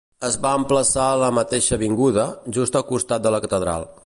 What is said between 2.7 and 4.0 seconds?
al costat de la catedral.